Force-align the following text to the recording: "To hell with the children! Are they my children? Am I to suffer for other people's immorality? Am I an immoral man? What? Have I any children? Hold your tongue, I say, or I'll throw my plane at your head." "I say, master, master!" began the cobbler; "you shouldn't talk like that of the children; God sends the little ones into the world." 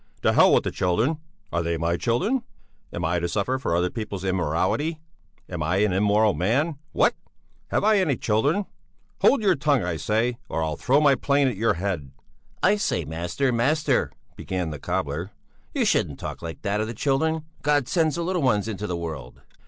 "To 0.23 0.33
hell 0.33 0.51
with 0.51 0.63
the 0.63 0.71
children! 0.71 1.19
Are 1.53 1.61
they 1.61 1.77
my 1.77 1.95
children? 1.95 2.41
Am 2.91 3.05
I 3.05 3.19
to 3.19 3.29
suffer 3.29 3.59
for 3.59 3.75
other 3.75 3.91
people's 3.91 4.23
immorality? 4.23 4.99
Am 5.47 5.61
I 5.61 5.75
an 5.75 5.93
immoral 5.93 6.33
man? 6.33 6.79
What? 6.91 7.13
Have 7.67 7.83
I 7.83 7.99
any 7.99 8.17
children? 8.17 8.65
Hold 9.21 9.43
your 9.43 9.53
tongue, 9.53 9.83
I 9.83 9.97
say, 9.97 10.39
or 10.49 10.63
I'll 10.63 10.75
throw 10.75 10.99
my 11.01 11.13
plane 11.13 11.47
at 11.47 11.55
your 11.55 11.75
head." 11.75 12.09
"I 12.63 12.77
say, 12.77 13.05
master, 13.05 13.51
master!" 13.51 14.11
began 14.35 14.71
the 14.71 14.79
cobbler; 14.79 15.33
"you 15.71 15.85
shouldn't 15.85 16.19
talk 16.19 16.41
like 16.41 16.63
that 16.63 16.81
of 16.81 16.87
the 16.87 16.95
children; 16.95 17.45
God 17.61 17.87
sends 17.87 18.15
the 18.15 18.23
little 18.23 18.41
ones 18.41 18.67
into 18.67 18.87
the 18.87 18.97
world." 18.97 19.43